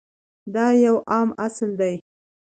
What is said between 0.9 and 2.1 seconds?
عام اصل دی.